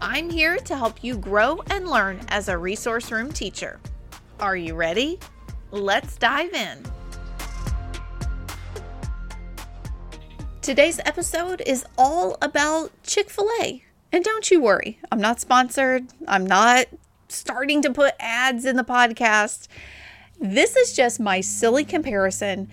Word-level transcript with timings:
I'm 0.00 0.28
here 0.28 0.58
to 0.58 0.76
help 0.76 1.02
you 1.02 1.16
grow 1.16 1.62
and 1.70 1.88
learn 1.88 2.20
as 2.28 2.48
a 2.48 2.58
resource 2.58 3.10
room 3.10 3.32
teacher. 3.32 3.80
Are 4.38 4.56
you 4.56 4.74
ready? 4.74 5.18
Let's 5.70 6.16
dive 6.16 6.52
in. 6.52 6.84
Today's 10.60 11.00
episode 11.06 11.62
is 11.64 11.86
all 11.96 12.36
about 12.42 12.90
Chick 13.04 13.30
fil 13.30 13.48
A. 13.62 13.82
And 14.12 14.22
don't 14.22 14.50
you 14.50 14.60
worry, 14.60 14.98
I'm 15.10 15.20
not 15.20 15.40
sponsored. 15.40 16.08
I'm 16.28 16.44
not 16.44 16.86
starting 17.28 17.80
to 17.82 17.92
put 17.92 18.14
ads 18.20 18.66
in 18.66 18.76
the 18.76 18.84
podcast. 18.84 19.66
This 20.38 20.76
is 20.76 20.92
just 20.92 21.18
my 21.18 21.40
silly 21.40 21.84
comparison 21.84 22.70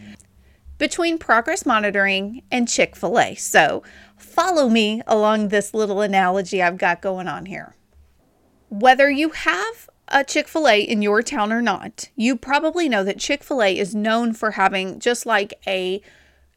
between 0.78 1.18
progress 1.18 1.66
monitoring 1.66 2.44
and 2.52 2.68
Chick 2.68 2.96
fil 2.96 3.18
A. 3.18 3.36
So 3.36 3.84
follow 4.24 4.70
me 4.70 5.02
along 5.06 5.50
this 5.50 5.74
little 5.74 6.02
analogy 6.02 6.62
I've 6.62 6.78
got 6.78 7.02
going 7.02 7.28
on 7.28 7.46
here. 7.46 7.76
Whether 8.70 9.10
you 9.10 9.30
have 9.30 9.90
a 10.08 10.24
Chick 10.24 10.48
fil 10.48 10.68
A 10.68 10.82
in 10.82 11.02
your 11.02 11.22
town 11.22 11.52
or 11.52 11.62
not, 11.62 12.10
you 12.16 12.36
probably 12.36 12.90
know 12.90 13.04
that 13.04 13.20
Chick 13.20 13.44
fil 13.44 13.62
A 13.62 13.78
is 13.78 13.94
known 13.94 14.34
for 14.34 14.52
having 14.52 15.00
just 15.00 15.26
like 15.26 15.54
a 15.68 16.02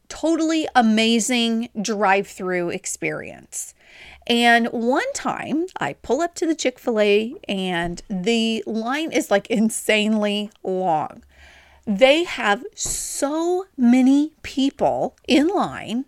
totally 0.09 0.69
amazing 0.75 1.69
drive 1.81 2.27
through 2.27 2.71
experience. 2.71 3.75
And 4.27 4.67
one 4.69 5.13
time 5.13 5.67
I 5.79 5.95
pull 5.95 6.21
up 6.21 6.35
to 6.37 6.47
the 6.47 6.55
Chick 6.55 6.79
fil 6.79 7.01
A 7.01 7.35
and 7.49 8.03
the 8.09 8.63
line 8.67 9.13
is 9.13 9.31
like 9.31 9.47
insanely 9.49 10.51
long. 10.63 11.23
They 11.87 12.25
have 12.25 12.65
so 12.75 13.67
many 13.77 14.33
people 14.43 15.17
in 15.29 15.49
line 15.49 16.07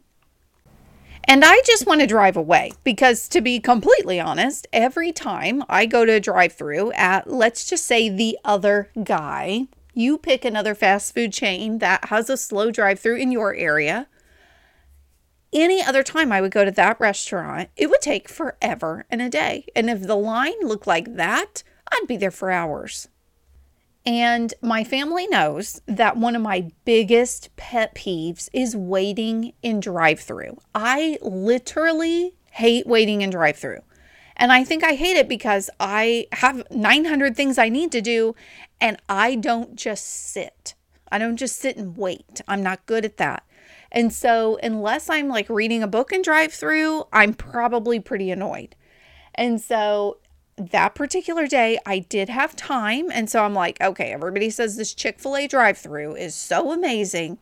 and 1.29 1.45
I 1.45 1.61
just 1.67 1.87
want 1.87 2.01
to 2.01 2.07
drive 2.07 2.39
away 2.39 2.73
because, 2.85 3.29
to 3.29 3.43
be 3.43 3.61
completely 3.61 4.19
honest, 4.19 4.67
every 4.73 5.13
time 5.13 5.63
I 5.69 5.85
go 5.85 6.07
to 6.07 6.15
a 6.15 6.21
drive 6.21 6.55
through 6.55 6.93
at, 6.93 7.31
let's 7.31 7.69
just 7.69 7.85
say, 7.85 8.09
the 8.09 8.39
other 8.47 8.91
guy, 9.05 9.69
you 9.93 10.17
pick 10.17 10.45
another 10.45 10.75
fast 10.75 11.15
food 11.15 11.35
chain 11.35 11.81
that 11.81 12.07
has 12.07 12.31
a 12.31 12.39
slow 12.39 12.71
drive 12.71 12.99
through 12.99 13.17
in 13.17 13.31
your 13.31 13.55
area. 13.55 14.09
Any 15.53 15.83
other 15.83 16.03
time 16.03 16.33
I 16.33 16.41
would 16.41 16.51
go 16.51 16.65
to 16.65 16.71
that 16.71 16.99
restaurant, 16.99 17.69
it 17.77 17.91
would 17.91 18.01
take 18.01 18.29
forever 18.29 19.05
and 19.11 19.21
a 19.21 19.29
day. 19.29 19.67
And 19.77 19.91
if 19.91 20.03
the 20.03 20.17
line 20.17 20.61
looked 20.63 20.87
like 20.87 21.17
that, 21.17 21.63
I'd 21.93 22.07
be 22.09 22.17
there 22.17 22.31
for 22.31 22.51
hours. 22.51 23.09
And 24.09 24.55
my 24.63 24.85
family 24.85 25.27
knows 25.27 25.83
that 25.85 26.17
one 26.17 26.35
of 26.35 26.41
my 26.41 26.71
biggest 26.87 27.55
pet 27.57 27.95
peeves 27.95 28.49
is 28.55 28.75
waiting 28.75 29.53
in 29.63 29.81
drive 29.81 30.19
through. 30.19 30.57
I 30.75 31.19
literally 31.21 32.35
hate 32.53 32.87
waiting 32.87 33.21
in 33.21 33.29
drive 33.29 33.59
through. 33.59 33.81
And 34.35 34.51
I 34.51 34.65
think 34.65 34.83
I 34.83 34.95
hate 34.95 35.19
it 35.19 35.29
because 35.29 35.69
I 35.79 36.27
have 36.33 36.63
900 36.71 37.37
things 37.37 37.59
I 37.59 37.69
need 37.69 37.93
to 37.93 38.01
do 38.01 38.35
and 38.81 38.97
I 39.11 39.35
don't 39.35 39.77
just 39.77 40.07
sit. 40.07 40.75
I 41.13 41.19
don't 41.19 41.37
just 41.37 41.57
sit 41.57 41.77
and 41.77 41.95
wait. 41.95 42.41
I'm 42.49 42.63
not 42.63 42.87
good 42.87 43.05
at 43.05 43.19
that. 43.19 43.45
And 43.93 44.11
so, 44.11 44.59
unless 44.63 45.11
I'm 45.11 45.29
like 45.29 45.51
reading 45.51 45.83
a 45.83 45.87
book 45.87 46.13
and 46.13 46.25
drive 46.25 46.55
through, 46.55 47.05
I'm 47.13 47.35
probably 47.35 48.01
pretty 48.01 48.31
annoyed. 48.31 48.75
And 49.35 49.61
so, 49.61 50.19
that 50.59 50.95
particular 50.95 51.47
day, 51.47 51.79
I 51.87 52.01
did 52.01 52.29
have 52.29 52.57
time. 52.57 53.11
And 53.11 53.31
so 53.31 53.45
I'm 53.45 53.55
like, 53.55 53.81
okay, 53.81 54.13
everybody 54.13 54.51
says 54.51 54.77
this 54.77 54.95
Chick 54.95 55.19
fil 55.19 55.37
A 55.37 55.47
drive 55.47 55.79
through 55.79 56.17
is 56.17 56.35
so 56.35 56.73
amazing. 56.73 57.39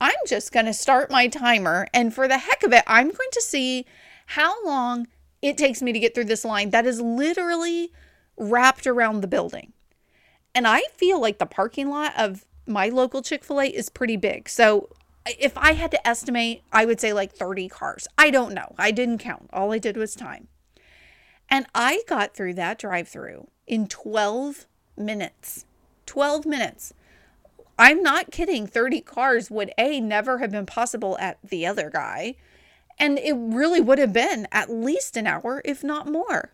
I'm 0.00 0.14
just 0.26 0.52
going 0.52 0.66
to 0.66 0.72
start 0.72 1.10
my 1.10 1.28
timer. 1.28 1.86
And 1.92 2.14
for 2.14 2.26
the 2.26 2.38
heck 2.38 2.62
of 2.62 2.72
it, 2.72 2.84
I'm 2.86 3.08
going 3.08 3.30
to 3.32 3.42
see 3.42 3.84
how 4.26 4.64
long 4.64 5.08
it 5.42 5.58
takes 5.58 5.82
me 5.82 5.92
to 5.92 5.98
get 5.98 6.14
through 6.14 6.24
this 6.24 6.44
line 6.44 6.70
that 6.70 6.86
is 6.86 7.00
literally 7.00 7.92
wrapped 8.36 8.86
around 8.86 9.20
the 9.20 9.26
building. 9.26 9.72
And 10.54 10.66
I 10.66 10.82
feel 10.94 11.20
like 11.20 11.38
the 11.38 11.46
parking 11.46 11.90
lot 11.90 12.12
of 12.16 12.44
my 12.66 12.88
local 12.88 13.22
Chick 13.22 13.44
fil 13.44 13.60
A 13.60 13.66
is 13.66 13.88
pretty 13.88 14.16
big. 14.16 14.48
So 14.48 14.88
if 15.26 15.56
I 15.56 15.72
had 15.72 15.90
to 15.90 16.08
estimate, 16.08 16.62
I 16.72 16.86
would 16.86 17.00
say 17.00 17.12
like 17.12 17.32
30 17.32 17.68
cars. 17.68 18.08
I 18.16 18.30
don't 18.30 18.54
know. 18.54 18.74
I 18.78 18.90
didn't 18.90 19.18
count. 19.18 19.50
All 19.52 19.72
I 19.72 19.78
did 19.78 19.96
was 19.96 20.14
time. 20.14 20.48
And 21.50 21.66
I 21.74 22.02
got 22.06 22.34
through 22.34 22.54
that 22.54 22.78
drive 22.78 23.08
through 23.08 23.48
in 23.66 23.86
12 23.88 24.66
minutes. 24.96 25.66
12 26.06 26.46
minutes. 26.46 26.94
I'm 27.78 28.02
not 28.02 28.30
kidding. 28.30 28.66
30 28.66 29.00
cars 29.00 29.50
would 29.50 29.72
A, 29.78 30.00
never 30.00 30.38
have 30.38 30.50
been 30.50 30.66
possible 30.66 31.16
at 31.18 31.38
the 31.42 31.66
other 31.66 31.90
guy. 31.90 32.36
And 32.98 33.18
it 33.18 33.32
really 33.32 33.80
would 33.80 33.98
have 33.98 34.12
been 34.12 34.46
at 34.52 34.70
least 34.70 35.16
an 35.16 35.26
hour, 35.26 35.62
if 35.64 35.82
not 35.82 36.06
more. 36.06 36.52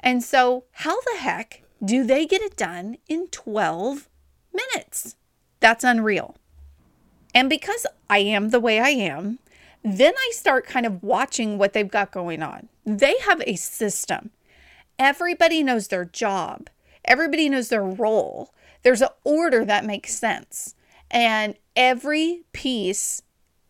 And 0.00 0.22
so, 0.22 0.64
how 0.72 1.00
the 1.02 1.18
heck 1.18 1.62
do 1.82 2.04
they 2.04 2.26
get 2.26 2.42
it 2.42 2.56
done 2.56 2.96
in 3.08 3.28
12 3.28 4.08
minutes? 4.52 5.16
That's 5.60 5.84
unreal. 5.84 6.34
And 7.34 7.48
because 7.48 7.86
I 8.10 8.18
am 8.18 8.50
the 8.50 8.60
way 8.60 8.80
I 8.80 8.90
am, 8.90 9.38
then 9.82 10.14
I 10.16 10.30
start 10.32 10.66
kind 10.66 10.86
of 10.86 11.02
watching 11.02 11.58
what 11.58 11.72
they've 11.72 11.90
got 11.90 12.10
going 12.10 12.42
on. 12.42 12.68
They 12.84 13.16
have 13.24 13.42
a 13.46 13.56
system. 13.56 14.30
Everybody 14.98 15.62
knows 15.62 15.88
their 15.88 16.04
job, 16.04 16.68
everybody 17.04 17.48
knows 17.48 17.68
their 17.68 17.84
role. 17.84 18.50
There's 18.82 19.02
an 19.02 19.08
order 19.24 19.64
that 19.64 19.86
makes 19.86 20.14
sense. 20.14 20.74
And 21.10 21.54
every 21.74 22.42
piece 22.52 23.22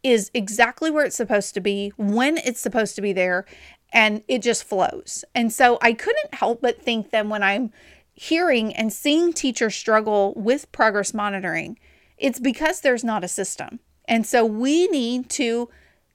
is 0.03 0.31
exactly 0.35 0.91
where 0.91 1.05
it's 1.05 1.17
supposed 1.17 1.55
to 1.55 1.61
be, 1.61 1.93
when 1.97 2.37
it's 2.39 2.61
supposed 2.61 2.97
to 2.97 3.03
be 3.03 3.13
there, 3.13 3.47
and 3.93 4.23
it 4.27 4.43
just 4.43 4.65
flows. 4.65 5.25
And 5.35 5.53
so 5.53 5.79
I 5.81 5.93
couldn't 5.93 6.35
help 6.35 6.61
but 6.61 6.83
think 6.83 7.11
then 7.11 7.29
when 7.29 7.43
I'm 7.43 7.73
hearing 8.13 8.75
and 8.75 8.93
seeing 8.93 9.33
teachers 9.33 9.75
struggle 9.75 10.35
with 10.37 10.71
progress 10.73 11.15
monitoring, 11.15 11.79
it's 12.19 12.41
because 12.41 12.81
there's 12.81 13.05
not 13.05 13.25
a 13.25 13.29
system. 13.29 13.79
And 14.07 14.27
so 14.27 14.45
we 14.45 14.89
need 14.89 15.31
to 15.31 15.69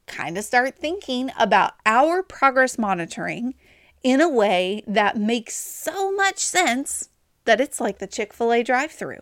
kind 0.09 0.37
of 0.37 0.43
start 0.43 0.75
thinking 0.75 1.31
about 1.39 1.73
our 1.85 2.21
progress 2.21 2.77
monitoring 2.77 3.55
in 4.03 4.19
a 4.19 4.29
way 4.29 4.83
that 4.87 5.17
makes 5.17 5.55
so 5.55 6.11
much 6.11 6.39
sense 6.39 7.09
that 7.45 7.61
it's 7.61 7.79
like 7.79 7.99
the 7.99 8.07
Chick 8.07 8.33
fil 8.33 8.51
A 8.51 8.63
drive 8.63 8.91
through. 8.91 9.21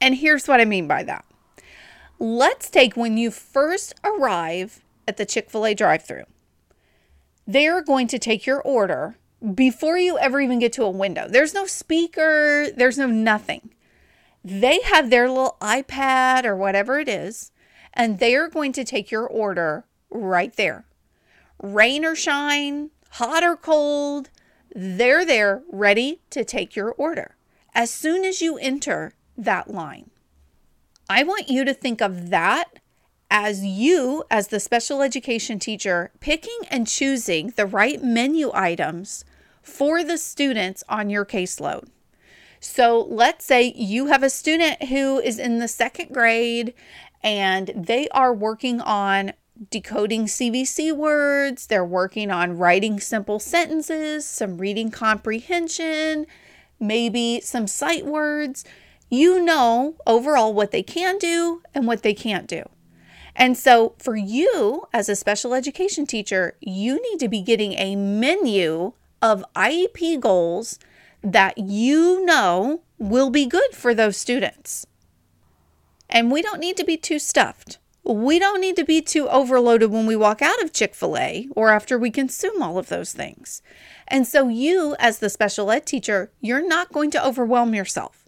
And 0.00 0.16
here's 0.16 0.48
what 0.48 0.60
I 0.60 0.64
mean 0.64 0.88
by 0.88 1.02
that. 1.04 1.24
Let's 2.18 2.70
take 2.70 2.96
when 2.96 3.16
you 3.16 3.30
first 3.30 3.94
arrive 4.02 4.82
at 5.06 5.16
the 5.16 5.26
Chick 5.26 5.50
fil 5.50 5.66
A 5.66 5.74
drive 5.74 6.02
through. 6.02 6.24
They're 7.46 7.82
going 7.82 8.08
to 8.08 8.18
take 8.18 8.46
your 8.46 8.60
order 8.60 9.16
before 9.54 9.98
you 9.98 10.18
ever 10.18 10.40
even 10.40 10.58
get 10.58 10.72
to 10.74 10.84
a 10.84 10.90
window. 10.90 11.28
There's 11.28 11.54
no 11.54 11.66
speaker, 11.66 12.66
there's 12.74 12.98
no 12.98 13.06
nothing. 13.06 13.70
They 14.44 14.80
have 14.82 15.10
their 15.10 15.28
little 15.28 15.56
iPad 15.60 16.44
or 16.44 16.56
whatever 16.56 16.98
it 16.98 17.08
is, 17.08 17.50
and 17.96 18.18
they 18.18 18.36
are 18.36 18.48
going 18.48 18.72
to 18.72 18.84
take 18.84 19.10
your 19.10 19.26
order 19.26 19.84
right 20.10 20.54
there. 20.56 20.84
Rain 21.62 22.04
or 22.04 22.14
shine, 22.14 22.90
hot 23.12 23.42
or 23.42 23.56
cold, 23.56 24.30
they're 24.74 25.24
there 25.24 25.62
ready 25.72 26.20
to 26.30 26.44
take 26.44 26.76
your 26.76 26.90
order 26.92 27.34
as 27.74 27.90
soon 27.90 28.24
as 28.24 28.42
you 28.42 28.58
enter 28.58 29.12
that 29.36 29.70
line. 29.70 30.10
I 31.08 31.22
want 31.22 31.48
you 31.48 31.64
to 31.64 31.74
think 31.74 32.00
of 32.00 32.30
that 32.30 32.78
as 33.30 33.64
you, 33.64 34.24
as 34.30 34.48
the 34.48 34.60
special 34.60 35.02
education 35.02 35.58
teacher, 35.58 36.10
picking 36.20 36.58
and 36.70 36.86
choosing 36.86 37.52
the 37.56 37.66
right 37.66 38.02
menu 38.02 38.50
items 38.52 39.24
for 39.62 40.04
the 40.04 40.18
students 40.18 40.84
on 40.88 41.10
your 41.10 41.24
caseload. 41.24 41.88
So 42.60 43.06
let's 43.08 43.44
say 43.44 43.72
you 43.76 44.06
have 44.06 44.22
a 44.22 44.30
student 44.30 44.84
who 44.84 45.18
is 45.18 45.38
in 45.38 45.58
the 45.58 45.68
second 45.68 46.12
grade 46.12 46.74
and 47.26 47.72
they 47.74 48.08
are 48.10 48.32
working 48.32 48.80
on 48.80 49.32
decoding 49.68 50.26
CVC 50.26 50.96
words, 50.96 51.66
they're 51.66 51.84
working 51.84 52.30
on 52.30 52.56
writing 52.56 53.00
simple 53.00 53.40
sentences, 53.40 54.24
some 54.24 54.58
reading 54.58 54.92
comprehension, 54.92 56.26
maybe 56.78 57.40
some 57.40 57.66
sight 57.66 58.06
words. 58.06 58.64
You 59.10 59.42
know 59.42 59.96
overall 60.06 60.54
what 60.54 60.70
they 60.70 60.84
can 60.84 61.18
do 61.18 61.62
and 61.74 61.84
what 61.88 62.04
they 62.04 62.14
can't 62.14 62.46
do. 62.46 62.62
And 63.34 63.58
so, 63.58 63.94
for 63.98 64.16
you 64.16 64.86
as 64.92 65.08
a 65.08 65.16
special 65.16 65.52
education 65.52 66.06
teacher, 66.06 66.56
you 66.60 67.02
need 67.10 67.18
to 67.20 67.28
be 67.28 67.42
getting 67.42 67.72
a 67.72 67.96
menu 67.96 68.92
of 69.20 69.44
IEP 69.54 70.20
goals 70.20 70.78
that 71.22 71.58
you 71.58 72.24
know 72.24 72.82
will 72.98 73.30
be 73.30 73.46
good 73.46 73.72
for 73.74 73.94
those 73.94 74.16
students. 74.16 74.86
And 76.08 76.30
we 76.30 76.42
don't 76.42 76.60
need 76.60 76.76
to 76.76 76.84
be 76.84 76.96
too 76.96 77.18
stuffed. 77.18 77.78
We 78.04 78.38
don't 78.38 78.60
need 78.60 78.76
to 78.76 78.84
be 78.84 79.02
too 79.02 79.28
overloaded 79.28 79.90
when 79.90 80.06
we 80.06 80.14
walk 80.14 80.40
out 80.40 80.62
of 80.62 80.72
Chick 80.72 80.94
fil 80.94 81.16
A 81.16 81.48
or 81.56 81.70
after 81.70 81.98
we 81.98 82.10
consume 82.10 82.62
all 82.62 82.78
of 82.78 82.88
those 82.88 83.12
things. 83.12 83.62
And 84.06 84.26
so, 84.26 84.48
you, 84.48 84.94
as 85.00 85.18
the 85.18 85.28
special 85.28 85.72
ed 85.72 85.86
teacher, 85.86 86.30
you're 86.40 86.66
not 86.66 86.92
going 86.92 87.10
to 87.10 87.26
overwhelm 87.26 87.74
yourself. 87.74 88.26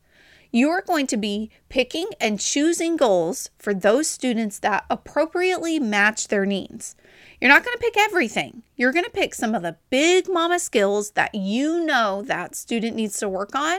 You're 0.51 0.83
going 0.83 1.07
to 1.09 1.17
be 1.17 1.51
picking 1.69 2.09
and 2.21 2.41
choosing 2.41 2.97
goals 2.97 3.51
for 3.59 3.75
those 3.75 4.09
students 4.09 4.59
that 4.61 4.85
appropriately 4.91 5.79
match 5.79 6.29
their 6.29 6.47
needs. 6.47 6.97
You're 7.41 7.51
not 7.51 7.65
going 7.65 7.77
to 7.77 7.83
pick 7.83 7.97
everything. 7.97 8.63
You're 8.75 8.93
going 8.93 9.05
to 9.05 9.11
pick 9.11 9.35
some 9.35 9.55
of 9.55 9.63
the 9.63 9.77
big 9.91 10.29
mama 10.29 10.59
skills 10.59 11.13
that 11.13 11.35
you 11.35 11.85
know 11.85 12.23
that 12.23 12.57
student 12.57 12.97
needs 12.97 13.19
to 13.19 13.29
work 13.29 13.55
on 13.55 13.79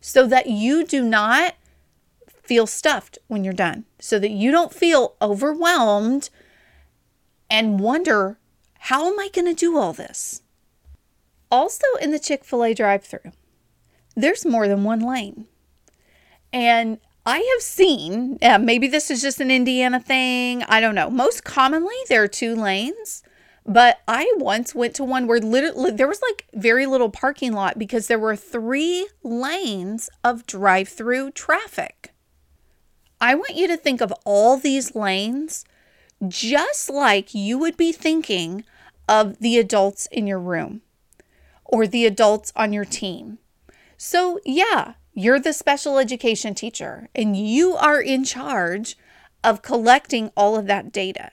so 0.00 0.26
that 0.26 0.48
you 0.48 0.84
do 0.84 1.02
not 1.02 1.54
feel 2.42 2.66
stuffed 2.66 3.18
when 3.28 3.44
you're 3.44 3.52
done, 3.52 3.84
so 3.98 4.18
that 4.18 4.30
you 4.30 4.50
don't 4.50 4.74
feel 4.74 5.14
overwhelmed 5.22 6.30
and 7.48 7.80
wonder, 7.80 8.38
how 8.80 9.06
am 9.06 9.18
I 9.18 9.28
going 9.32 9.46
to 9.46 9.54
do 9.54 9.76
all 9.78 9.92
this? 9.92 10.42
Also, 11.50 11.86
in 12.00 12.10
the 12.10 12.18
Chick 12.18 12.44
fil 12.44 12.64
A 12.64 12.74
drive 12.74 13.04
through, 13.04 13.32
there's 14.16 14.44
more 14.44 14.68
than 14.68 14.84
one 14.84 15.00
lane. 15.00 15.46
And 16.52 16.98
I 17.24 17.38
have 17.38 17.62
seen, 17.62 18.38
uh, 18.42 18.58
maybe 18.58 18.88
this 18.88 19.10
is 19.10 19.22
just 19.22 19.40
an 19.40 19.50
Indiana 19.50 20.00
thing. 20.00 20.64
I 20.64 20.80
don't 20.80 20.94
know. 20.94 21.08
Most 21.08 21.44
commonly, 21.44 21.94
there 22.08 22.22
are 22.22 22.28
two 22.28 22.54
lanes. 22.56 23.22
But 23.64 24.00
I 24.08 24.32
once 24.38 24.74
went 24.74 24.96
to 24.96 25.04
one 25.04 25.28
where 25.28 25.38
literally 25.38 25.92
there 25.92 26.08
was 26.08 26.20
like 26.20 26.46
very 26.52 26.84
little 26.84 27.10
parking 27.10 27.52
lot 27.52 27.78
because 27.78 28.08
there 28.08 28.18
were 28.18 28.34
three 28.34 29.08
lanes 29.22 30.10
of 30.24 30.46
drive 30.46 30.88
through 30.88 31.30
traffic. 31.30 32.11
I 33.22 33.36
want 33.36 33.54
you 33.54 33.68
to 33.68 33.76
think 33.76 34.00
of 34.00 34.12
all 34.24 34.56
these 34.56 34.96
lanes 34.96 35.64
just 36.26 36.90
like 36.90 37.32
you 37.32 37.56
would 37.56 37.76
be 37.76 37.92
thinking 37.92 38.64
of 39.08 39.38
the 39.38 39.58
adults 39.58 40.06
in 40.10 40.26
your 40.26 40.40
room 40.40 40.82
or 41.64 41.86
the 41.86 42.04
adults 42.04 42.52
on 42.56 42.72
your 42.72 42.84
team. 42.84 43.38
So, 43.96 44.40
yeah, 44.44 44.94
you're 45.14 45.38
the 45.38 45.52
special 45.52 45.98
education 45.98 46.56
teacher 46.56 47.08
and 47.14 47.36
you 47.36 47.76
are 47.76 48.00
in 48.00 48.24
charge 48.24 48.98
of 49.44 49.62
collecting 49.62 50.32
all 50.36 50.56
of 50.56 50.66
that 50.66 50.90
data. 50.90 51.30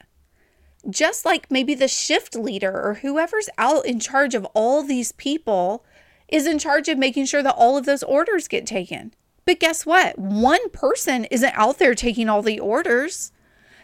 Just 0.87 1.25
like 1.25 1.49
maybe 1.49 1.73
the 1.73 1.87
shift 1.87 2.35
leader 2.35 2.71
or 2.71 2.99
whoever's 3.01 3.49
out 3.57 3.87
in 3.87 3.99
charge 3.99 4.35
of 4.35 4.45
all 4.53 4.83
these 4.83 5.11
people 5.13 5.83
is 6.27 6.45
in 6.45 6.59
charge 6.59 6.87
of 6.87 6.99
making 6.99 7.25
sure 7.25 7.41
that 7.41 7.55
all 7.57 7.77
of 7.77 7.85
those 7.87 8.03
orders 8.03 8.47
get 8.47 8.67
taken. 8.67 9.11
But 9.49 9.59
guess 9.59 9.83
what? 9.83 10.19
One 10.19 10.69
person 10.69 11.25
isn't 11.25 11.55
out 11.55 11.79
there 11.79 11.95
taking 11.95 12.29
all 12.29 12.43
the 12.43 12.59
orders. 12.59 13.31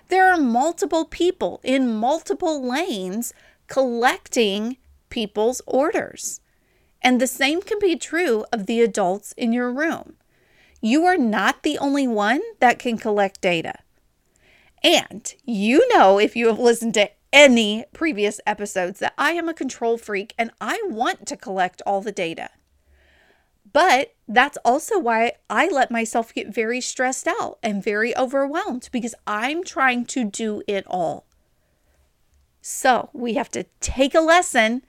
There 0.10 0.32
are 0.32 0.38
multiple 0.38 1.06
people 1.06 1.60
in 1.64 1.92
multiple 1.92 2.64
lanes 2.64 3.34
collecting 3.66 4.78
people's 5.10 5.64
orders. 5.66 6.40
And 7.02 7.20
the 7.20 7.26
same 7.26 7.64
can 7.64 7.80
be 7.80 7.96
true 7.96 8.46
of 8.54 8.68
the 8.68 8.80
adults 8.80 9.32
in 9.38 9.54
your 9.54 9.74
room. 9.74 10.18
You 10.82 11.04
are 11.06 11.18
not 11.18 11.64
the 11.64 11.80
only 11.80 12.08
one 12.08 12.42
that 12.60 12.78
can 12.78 13.00
collect 13.00 13.42
data. 13.42 13.80
And 14.84 15.34
you 15.46 15.90
know, 15.98 16.20
if 16.20 16.36
you 16.36 16.46
have 16.46 16.60
listened 16.60 16.94
to 16.94 17.10
any 17.34 17.86
previous 17.92 18.40
episodes, 18.46 19.00
that 19.00 19.16
I 19.18 19.32
am 19.32 19.50
a 19.50 19.54
control 19.56 19.98
freak 19.98 20.36
and 20.38 20.52
I 20.62 20.80
want 20.86 21.26
to 21.26 21.36
collect 21.36 21.82
all 21.88 22.02
the 22.02 22.12
data. 22.12 22.52
But 23.76 24.14
that's 24.26 24.58
also 24.64 24.98
why 24.98 25.34
I 25.50 25.68
let 25.68 25.92
myself 25.92 26.34
get 26.34 26.48
very 26.48 26.80
stressed 26.80 27.28
out 27.28 27.60
and 27.62 27.84
very 27.84 28.16
overwhelmed 28.16 28.88
because 28.94 29.14
I'm 29.28 29.66
trying 29.66 30.06
to 30.06 30.24
do 30.24 30.64
it 30.66 30.86
all. 30.88 31.26
So 32.62 33.10
we 33.12 33.34
have 33.34 33.50
to 33.50 33.66
take 33.82 34.16
a 34.16 34.22
lesson 34.22 34.84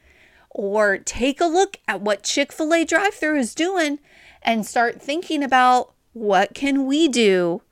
or 0.51 0.99
take 0.99 1.41
a 1.41 1.47
look 1.47 1.79
at 1.89 2.01
what 2.01 2.23
Chick-fil-A 2.23 2.85
drive-through 2.85 3.41
is 3.41 3.57
doing 3.57 3.99
and 4.41 4.65
start 4.65 5.03
thinking 5.03 5.43
about 5.43 5.93
what 6.13 6.55
can 6.55 6.87
we 6.87 7.09
do 7.09 7.63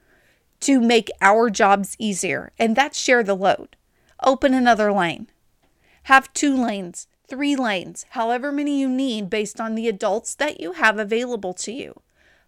to 0.63 0.81
make 0.81 1.13
our 1.21 1.49
jobs 1.49 1.95
easier 2.01 2.51
and 2.59 2.75
that's 2.75 2.99
share 2.99 3.23
the 3.23 3.37
load. 3.37 3.77
Open 4.25 4.53
another 4.53 4.93
lane. 4.93 5.29
Have 6.03 6.33
two 6.33 6.61
lanes, 6.61 7.07
three 7.35 7.57
lanes, 7.57 8.07
however 8.11 8.53
many 8.53 8.81
you 8.81 8.89
need 8.89 9.29
based 9.29 9.61
on 9.61 9.75
the 9.75 9.89
adults 9.89 10.35
that 10.37 10.61
you 10.61 10.73
have 10.73 10.99
available 10.99 11.53
to 11.55 11.73
you. 11.73 12.01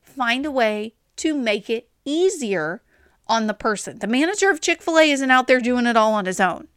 Find 0.03 0.47
a 0.47 0.51
way 0.51 0.95
to 1.17 1.37
make 1.37 1.69
it 1.69 1.89
easier 2.05 2.83
on 3.27 3.47
the 3.47 3.55
person. 3.55 3.99
The 3.99 4.07
manager 4.07 4.51
of 4.51 4.61
Chick 4.61 4.81
fil 4.81 4.99
A 4.99 5.11
isn't 5.11 5.31
out 5.31 5.49
there 5.49 5.61
doing 5.61 5.87
it 5.87 5.97
all 5.97 6.13
on 6.15 6.27
his 6.27 6.41
own 6.41 6.69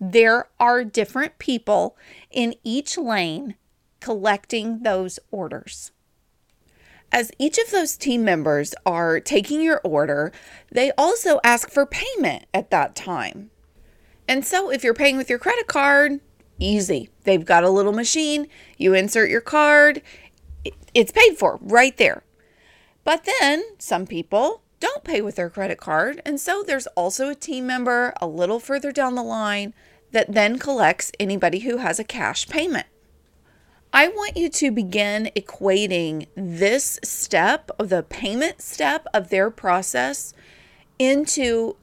there 0.00 0.48
are 0.60 0.84
different 0.84 1.38
people 1.38 1.96
in 2.30 2.54
each 2.62 2.96
lane 2.96 3.56
collecting 4.00 4.82
those 4.82 5.18
orders. 5.30 5.90
As 7.10 7.32
each 7.38 7.58
of 7.58 7.70
those 7.70 7.96
team 7.96 8.22
members 8.22 8.74
are 8.84 9.18
taking 9.18 9.62
your 9.62 9.80
order, 9.82 10.30
they 10.70 10.92
also 10.98 11.40
ask 11.42 11.70
for 11.70 11.86
payment 11.86 12.44
at 12.52 12.70
that 12.70 12.94
time. 12.94 13.50
And 14.28 14.44
so 14.44 14.70
if 14.70 14.84
you're 14.84 14.94
paying 14.94 15.16
with 15.16 15.30
your 15.30 15.38
credit 15.38 15.66
card, 15.66 16.20
easy. 16.58 17.10
They've 17.24 17.44
got 17.44 17.64
a 17.64 17.70
little 17.70 17.92
machine, 17.92 18.46
you 18.76 18.94
insert 18.94 19.30
your 19.30 19.40
card, 19.40 20.02
it's 20.94 21.12
paid 21.12 21.36
for 21.38 21.58
right 21.60 21.96
there. 21.96 22.22
But 23.04 23.28
then 23.40 23.64
some 23.78 24.06
people 24.06 24.62
don't 24.80 25.04
pay 25.04 25.20
with 25.20 25.36
their 25.36 25.50
credit 25.50 25.78
card, 25.78 26.22
and 26.24 26.40
so 26.40 26.62
there's 26.62 26.86
also 26.88 27.28
a 27.28 27.34
team 27.34 27.66
member 27.66 28.12
a 28.20 28.26
little 28.26 28.60
further 28.60 28.92
down 28.92 29.14
the 29.14 29.22
line 29.22 29.74
that 30.12 30.32
then 30.32 30.58
collects 30.58 31.12
anybody 31.18 31.60
who 31.60 31.78
has 31.78 31.98
a 31.98 32.04
cash 32.04 32.48
payment. 32.48 32.86
I 33.92 34.08
want 34.08 34.36
you 34.36 34.50
to 34.50 34.70
begin 34.70 35.30
equating 35.34 36.26
this 36.36 37.00
step 37.02 37.70
of 37.78 37.88
the 37.88 38.02
payment 38.02 38.60
step 38.60 39.06
of 39.14 39.30
their 39.30 39.50
process 39.50 40.34
into 40.98 41.76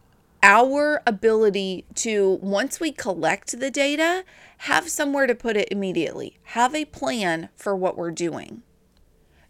our 0.45 1.01
ability 1.07 1.85
to, 1.95 2.37
once 2.39 2.79
we 2.79 2.91
collect 2.91 3.59
the 3.59 3.71
data, 3.71 4.23
have 4.59 4.87
somewhere 4.89 5.25
to 5.25 5.33
put 5.33 5.57
it 5.57 5.67
immediately, 5.71 6.37
have 6.43 6.75
a 6.75 6.85
plan 6.85 7.49
for 7.55 7.75
what 7.75 7.97
we're 7.97 8.11
doing. 8.11 8.61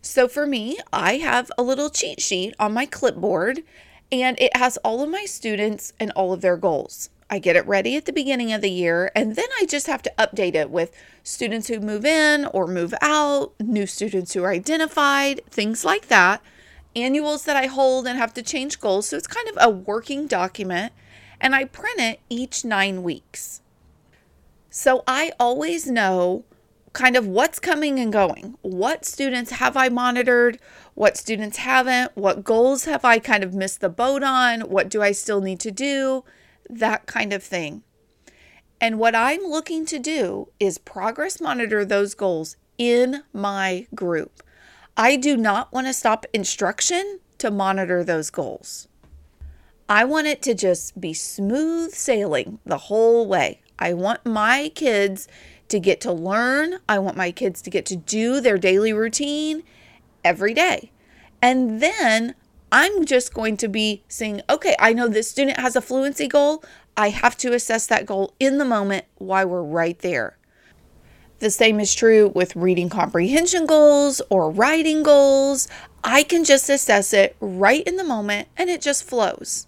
So 0.02 0.30
for 0.30 0.48
me, 0.48 0.78
I 0.94 1.18
have 1.18 1.52
a 1.58 1.64
little 1.64 1.90
cheat 1.90 2.22
sheet 2.22 2.56
on 2.58 2.74
my 2.74 2.86
clipboard 2.86 3.64
and 4.10 4.40
it 4.40 4.56
has 4.56 4.78
all 4.78 5.02
of 5.02 5.10
my 5.10 5.26
students 5.26 5.92
and 6.00 6.12
all 6.12 6.32
of 6.32 6.40
their 6.40 6.56
goals. 6.56 7.10
I 7.30 7.40
get 7.40 7.58
it 7.58 7.68
ready 7.68 7.98
at 7.98 8.06
the 8.06 8.14
beginning 8.14 8.54
of 8.54 8.62
the 8.62 8.70
year, 8.70 9.12
and 9.16 9.36
then 9.36 9.48
I 9.60 9.66
just 9.66 9.88
have 9.88 10.04
to 10.04 10.14
update 10.18 10.54
it 10.54 10.70
with 10.70 10.92
students 11.24 11.68
who 11.68 11.80
move 11.80 12.06
in 12.06 12.46
or 12.46 12.68
move 12.68 12.94
out, 13.02 13.54
new 13.60 13.88
students 13.88 14.34
who 14.34 14.44
are 14.44 14.52
identified, 14.52 15.42
things 15.50 15.84
like 15.84 16.08
that, 16.08 16.44
annuals 16.96 17.44
that 17.44 17.56
I 17.56 17.68
hold 17.68 18.08
and 18.08 18.18
have 18.18 18.34
to 18.36 18.42
change 18.42 18.80
goals. 18.80 19.10
So 19.10 19.18
it's 19.18 19.28
kind 19.28 19.48
of 19.50 19.58
a 19.60 19.70
working 19.70 20.28
document, 20.28 20.94
and 21.40 21.56
I 21.56 21.66
print 21.66 22.00
it 22.00 22.20
each 22.30 22.64
nine 22.64 23.04
weeks. 23.04 23.62
So 24.70 25.04
I 25.08 25.32
always 25.40 25.88
know 25.88 26.44
kind 26.94 27.16
of 27.16 27.28
what's 27.28 27.60
coming 27.60 28.00
and 28.00 28.12
going. 28.12 28.58
What 28.62 29.06
students 29.06 29.52
have 29.52 29.76
I 29.76 29.90
monitored? 29.90 30.60
What 30.94 31.18
students 31.18 31.58
haven't? 31.58 32.16
What 32.16 32.44
goals 32.44 32.86
have 32.86 33.04
I 33.04 33.20
kind 33.20 33.44
of 33.44 33.54
missed 33.54 33.82
the 33.82 33.90
boat 33.90 34.24
on? 34.24 34.62
What 34.62 34.90
do 34.90 35.02
I 35.02 35.12
still 35.12 35.42
need 35.42 35.60
to 35.62 35.72
do? 35.72 36.24
that 36.70 37.06
kind 37.06 37.34
of 37.34 37.44
thing. 37.44 37.84
And 38.82 39.00
what 39.00 39.16
I'm 39.16 39.42
looking 39.42 39.86
to 39.88 40.00
do 40.00 40.50
is 40.60 40.78
progress 40.78 41.40
monitor 41.40 41.86
those 41.86 42.14
goals 42.14 42.58
in 42.78 43.24
my 43.32 43.88
group. 43.96 44.44
I 44.98 45.18
do 45.18 45.36
not 45.36 45.74
want 45.74 45.88
to 45.88 45.94
stop 45.94 46.26
instruction 46.32 47.20
to 47.40 47.52
monitor 47.52 48.02
those 48.02 48.30
goals. 48.30 48.88
I 49.90 50.06
want 50.06 50.28
it 50.28 50.42
to 50.44 50.54
just 50.54 51.00
be 51.02 51.14
smooth 51.14 51.92
sailing 51.92 52.60
the 52.66 52.78
whole 52.78 53.28
way. 53.28 53.62
I 53.78 53.94
want 53.94 54.26
my 54.26 54.72
kids 54.74 55.28
to 55.68 55.82
get 55.82 56.00
to 56.02 56.14
learn. 56.14 56.80
I 56.88 57.00
want 57.00 57.18
my 57.18 57.32
kids 57.32 57.62
to 57.64 57.70
get 57.70 57.86
to 57.88 57.98
do 57.98 58.40
their 58.40 58.58
daily 58.58 58.94
routine 58.94 59.64
every 60.24 60.54
day. 60.54 60.92
And 61.42 61.82
then 61.82 62.34
I'm 62.72 63.04
just 63.04 63.34
going 63.34 63.58
to 63.58 63.68
be 63.68 64.02
saying, 64.08 64.44
okay, 64.50 64.78
I 64.80 64.94
know 64.94 65.10
this 65.10 65.30
student 65.30 65.60
has 65.60 65.76
a 65.76 65.82
fluency 65.82 66.30
goal. 66.30 66.64
I 66.96 67.10
have 67.10 67.36
to 67.40 67.54
assess 67.54 67.86
that 67.88 68.06
goal 68.06 68.34
in 68.40 68.60
the 68.60 68.66
moment 68.66 69.06
while 69.16 69.48
we're 69.48 69.62
right 69.62 70.00
there. 70.00 70.38
The 71.40 71.50
same 71.50 71.80
is 71.80 71.94
true 71.94 72.32
with 72.34 72.56
reading 72.56 72.88
comprehension 72.88 73.66
goals 73.66 74.22
or 74.30 74.50
writing 74.50 75.04
goals. 75.04 75.68
I 76.04 76.24
can 76.24 76.44
just 76.46 76.70
assess 76.70 77.14
it 77.14 77.36
right 77.40 77.84
in 77.86 77.98
the 77.98 78.04
moment 78.04 78.48
and 78.56 78.70
it 78.70 78.82
just 78.82 79.04
flows. 79.04 79.68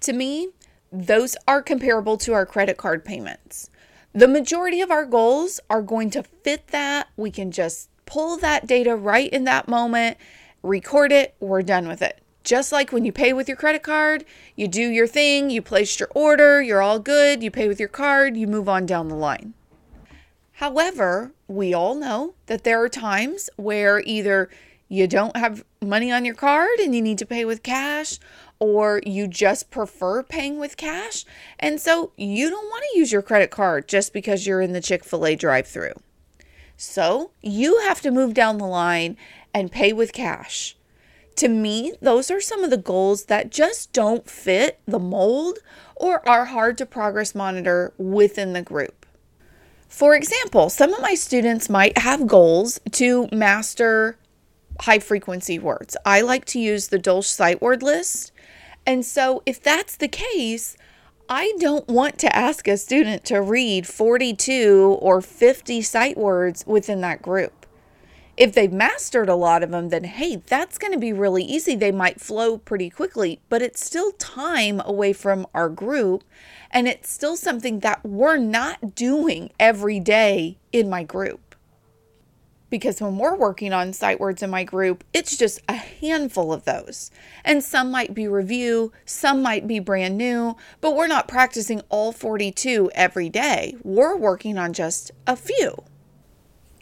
To 0.00 0.12
me, 0.12 0.48
those 0.90 1.36
are 1.46 1.62
comparable 1.62 2.16
to 2.18 2.32
our 2.32 2.46
credit 2.46 2.76
card 2.76 3.04
payments. 3.04 3.70
The 4.12 4.26
majority 4.26 4.80
of 4.80 4.90
our 4.90 5.06
goals 5.06 5.60
are 5.70 5.82
going 5.82 6.10
to 6.10 6.24
fit 6.24 6.68
that. 6.68 7.08
We 7.16 7.30
can 7.30 7.52
just 7.52 7.88
pull 8.06 8.36
that 8.38 8.66
data 8.66 8.96
right 8.96 9.32
in 9.32 9.44
that 9.44 9.68
moment, 9.68 10.16
record 10.64 11.12
it, 11.12 11.36
we're 11.38 11.62
done 11.62 11.86
with 11.86 12.02
it. 12.02 12.20
Just 12.42 12.72
like 12.72 12.90
when 12.90 13.04
you 13.04 13.12
pay 13.12 13.32
with 13.32 13.46
your 13.46 13.56
credit 13.56 13.84
card, 13.84 14.24
you 14.56 14.66
do 14.66 14.82
your 14.82 15.06
thing, 15.06 15.50
you 15.50 15.62
place 15.62 16.00
your 16.00 16.08
order, 16.12 16.60
you're 16.60 16.82
all 16.82 16.98
good, 16.98 17.42
you 17.42 17.52
pay 17.52 17.68
with 17.68 17.78
your 17.78 17.88
card, 17.88 18.36
you 18.36 18.48
move 18.48 18.68
on 18.68 18.84
down 18.84 19.08
the 19.08 19.14
line. 19.14 19.54
However, 20.60 21.32
we 21.48 21.72
all 21.72 21.94
know 21.94 22.34
that 22.44 22.64
there 22.64 22.82
are 22.82 22.88
times 22.90 23.48
where 23.56 24.02
either 24.04 24.50
you 24.88 25.06
don't 25.06 25.34
have 25.34 25.64
money 25.80 26.12
on 26.12 26.26
your 26.26 26.34
card 26.34 26.78
and 26.80 26.94
you 26.94 27.00
need 27.00 27.16
to 27.16 27.24
pay 27.24 27.46
with 27.46 27.62
cash, 27.62 28.18
or 28.58 29.00
you 29.06 29.26
just 29.26 29.70
prefer 29.70 30.22
paying 30.22 30.58
with 30.58 30.76
cash. 30.76 31.24
And 31.58 31.80
so 31.80 32.12
you 32.18 32.50
don't 32.50 32.66
want 32.66 32.84
to 32.92 32.98
use 32.98 33.10
your 33.10 33.22
credit 33.22 33.50
card 33.50 33.88
just 33.88 34.12
because 34.12 34.46
you're 34.46 34.60
in 34.60 34.74
the 34.74 34.82
Chick 34.82 35.02
fil 35.02 35.24
A 35.24 35.34
drive 35.34 35.66
through. 35.66 35.94
So 36.76 37.30
you 37.40 37.78
have 37.78 38.02
to 38.02 38.10
move 38.10 38.34
down 38.34 38.58
the 38.58 38.66
line 38.66 39.16
and 39.54 39.72
pay 39.72 39.94
with 39.94 40.12
cash. 40.12 40.76
To 41.36 41.48
me, 41.48 41.94
those 42.02 42.30
are 42.30 42.38
some 42.38 42.62
of 42.62 42.68
the 42.68 42.76
goals 42.76 43.24
that 43.24 43.50
just 43.50 43.94
don't 43.94 44.28
fit 44.28 44.78
the 44.86 44.98
mold 44.98 45.60
or 45.96 46.28
are 46.28 46.44
hard 46.44 46.76
to 46.76 46.84
progress 46.84 47.34
monitor 47.34 47.94
within 47.96 48.52
the 48.52 48.60
group. 48.60 48.99
For 49.90 50.14
example, 50.14 50.70
some 50.70 50.94
of 50.94 51.02
my 51.02 51.14
students 51.14 51.68
might 51.68 51.98
have 51.98 52.28
goals 52.28 52.80
to 52.92 53.28
master 53.32 54.16
high 54.80 55.00
frequency 55.00 55.58
words. 55.58 55.96
I 56.06 56.20
like 56.22 56.44
to 56.46 56.60
use 56.60 56.88
the 56.88 56.98
Dolch 56.98 57.26
sight 57.26 57.60
word 57.60 57.82
list. 57.82 58.32
And 58.86 59.04
so, 59.04 59.42
if 59.44 59.60
that's 59.60 59.96
the 59.96 60.08
case, 60.08 60.76
I 61.28 61.52
don't 61.58 61.86
want 61.88 62.18
to 62.20 62.34
ask 62.34 62.66
a 62.68 62.76
student 62.76 63.24
to 63.26 63.42
read 63.42 63.86
42 63.86 64.98
or 65.02 65.20
50 65.20 65.82
sight 65.82 66.16
words 66.16 66.64
within 66.66 67.00
that 67.02 67.20
group. 67.20 67.59
If 68.40 68.54
they've 68.54 68.72
mastered 68.72 69.28
a 69.28 69.34
lot 69.34 69.62
of 69.62 69.70
them, 69.70 69.90
then 69.90 70.04
hey, 70.04 70.36
that's 70.36 70.78
going 70.78 70.94
to 70.94 70.98
be 70.98 71.12
really 71.12 71.44
easy. 71.44 71.76
They 71.76 71.92
might 71.92 72.22
flow 72.22 72.56
pretty 72.56 72.88
quickly, 72.88 73.38
but 73.50 73.60
it's 73.60 73.84
still 73.84 74.12
time 74.12 74.80
away 74.82 75.12
from 75.12 75.46
our 75.52 75.68
group. 75.68 76.24
And 76.70 76.88
it's 76.88 77.10
still 77.10 77.36
something 77.36 77.80
that 77.80 78.02
we're 78.02 78.38
not 78.38 78.94
doing 78.94 79.50
every 79.60 80.00
day 80.00 80.56
in 80.72 80.88
my 80.88 81.02
group. 81.02 81.54
Because 82.70 83.02
when 83.02 83.18
we're 83.18 83.36
working 83.36 83.74
on 83.74 83.92
sight 83.92 84.18
words 84.18 84.42
in 84.42 84.48
my 84.48 84.64
group, 84.64 85.04
it's 85.12 85.36
just 85.36 85.60
a 85.68 85.74
handful 85.74 86.50
of 86.50 86.64
those. 86.64 87.10
And 87.44 87.62
some 87.62 87.90
might 87.90 88.14
be 88.14 88.26
review, 88.26 88.90
some 89.04 89.42
might 89.42 89.66
be 89.66 89.80
brand 89.80 90.16
new, 90.16 90.56
but 90.80 90.96
we're 90.96 91.08
not 91.08 91.28
practicing 91.28 91.82
all 91.90 92.10
42 92.10 92.90
every 92.94 93.28
day. 93.28 93.76
We're 93.82 94.16
working 94.16 94.56
on 94.56 94.72
just 94.72 95.10
a 95.26 95.36
few. 95.36 95.84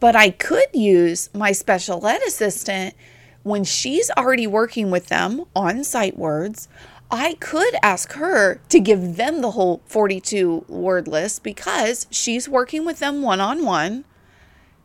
But 0.00 0.14
I 0.14 0.30
could 0.30 0.68
use 0.72 1.28
my 1.34 1.52
special 1.52 2.06
ed 2.06 2.20
assistant 2.26 2.94
when 3.42 3.64
she's 3.64 4.10
already 4.16 4.46
working 4.46 4.90
with 4.90 5.06
them 5.06 5.44
on 5.56 5.84
sight 5.84 6.16
words. 6.16 6.68
I 7.10 7.34
could 7.40 7.74
ask 7.82 8.12
her 8.12 8.60
to 8.68 8.80
give 8.80 9.16
them 9.16 9.40
the 9.40 9.52
whole 9.52 9.80
42 9.86 10.66
word 10.68 11.08
list 11.08 11.42
because 11.42 12.06
she's 12.10 12.48
working 12.48 12.84
with 12.84 12.98
them 12.98 13.22
one 13.22 13.40
on 13.40 13.64
one. 13.64 14.04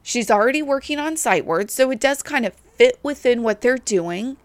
She's 0.01 0.31
already 0.31 0.61
working 0.61 0.99
on 0.99 1.17
sight 1.17 1.45
words, 1.45 1.73
so 1.73 1.91
it 1.91 1.99
does 1.99 2.23
kind 2.23 2.45
of 2.45 2.53
fit 2.53 2.99
within 3.03 3.43
what 3.43 3.61
they're 3.61 3.77
doing. 3.77 4.37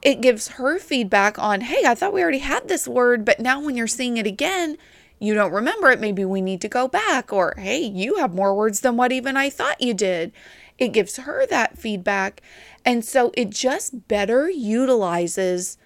It 0.00 0.20
gives 0.20 0.48
her 0.48 0.78
feedback 0.78 1.38
on, 1.38 1.62
hey, 1.62 1.84
I 1.86 1.94
thought 1.94 2.12
we 2.12 2.22
already 2.22 2.38
had 2.38 2.68
this 2.68 2.86
word, 2.86 3.24
but 3.24 3.40
now 3.40 3.60
when 3.60 3.76
you're 3.76 3.86
seeing 3.86 4.16
it 4.16 4.26
again, 4.26 4.76
you 5.24 5.34
don't 5.34 5.52
remember 5.52 5.90
it, 5.90 6.00
maybe 6.00 6.24
we 6.24 6.40
need 6.40 6.60
to 6.62 6.68
go 6.68 6.88
back. 6.88 7.32
Or, 7.32 7.54
hey, 7.56 7.82
you 7.82 8.16
have 8.16 8.34
more 8.34 8.54
words 8.54 8.80
than 8.80 8.96
what 8.96 9.12
even 9.12 9.36
I 9.36 9.50
thought 9.50 9.80
you 9.80 9.94
did. 9.94 10.32
It 10.78 10.88
gives 10.88 11.16
her 11.16 11.46
that 11.46 11.78
feedback. 11.78 12.42
And 12.84 13.04
so 13.04 13.32
it 13.36 13.50
just 13.50 14.08
better 14.08 14.48
utilizes 14.50 15.78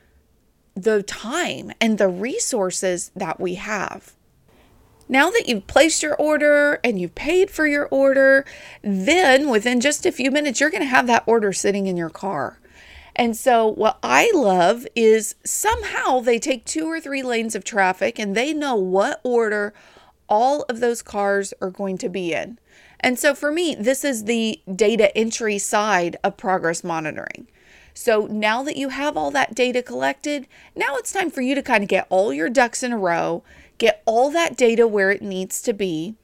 the 0.75 1.03
time 1.03 1.73
and 1.81 1.99
the 1.99 2.09
resources 2.09 3.11
that 3.15 3.41
we 3.41 3.57
have. 3.57 4.15
Now 5.09 5.31
that 5.31 5.49
you've 5.49 5.67
placed 5.67 6.03
your 6.03 6.15
order 6.17 6.81
and 6.85 7.01
you've 7.01 7.15
paid 7.15 7.51
for 7.51 7.67
your 7.67 7.87
order, 7.87 8.45
then 8.83 9.49
within 9.49 9.81
just 9.81 10.05
a 10.05 10.13
few 10.13 10.31
minutes, 10.31 10.61
you're 10.61 10.71
going 10.71 10.83
to 10.83 10.89
have 10.89 11.07
that 11.07 11.25
order 11.27 11.53
sitting 11.53 11.87
in 11.87 11.97
your 11.97 12.11
car. 12.11 12.59
And 13.19 13.37
so, 13.37 13.67
what 13.67 13.99
I 14.01 14.31
love 14.33 14.87
is 14.95 15.35
somehow 15.45 16.21
they 16.21 16.39
take 16.39 16.65
two 16.65 16.87
or 16.87 17.01
three 17.01 17.25
lanes 17.25 17.57
of 17.57 17.65
traffic 17.65 18.17
and 18.17 18.37
they 18.37 18.55
know 18.55 18.77
what 18.77 19.21
order 19.25 19.75
all 20.29 20.63
of 20.69 20.79
those 20.79 21.03
cars 21.03 21.53
are 21.61 21.71
going 21.71 21.99
to 21.99 22.09
be 22.09 22.33
in. 22.33 22.61
And 23.01 23.19
so, 23.19 23.35
for 23.35 23.51
me, 23.51 23.75
this 23.75 24.05
is 24.05 24.25
the 24.25 24.61
data 24.73 25.17
entry 25.19 25.59
side 25.59 26.17
of 26.23 26.37
progress 26.37 26.85
monitoring. 26.85 27.49
So, 27.93 28.27
now 28.27 28.63
that 28.63 28.77
you 28.77 28.91
have 28.91 29.17
all 29.17 29.33
that 29.33 29.53
data 29.53 29.83
collected, 29.83 30.47
now 30.77 30.95
it's 30.95 31.13
time 31.13 31.33
for 31.33 31.41
you 31.41 31.57
to 31.57 31.63
kind 31.63 31.83
of 31.83 31.89
get 31.89 32.07
all 32.11 32.33
your 32.33 32.49
ducks 32.49 32.85
in 32.85 32.93
a 32.93 32.99
row, 32.99 33.43
get 33.79 34.01
all 34.07 34.31
that 34.31 34.57
data 34.57 34.87
where 34.87 35.11
it 35.11 35.23
needs 35.23 35.61
to 35.63 35.73
be 35.73 36.15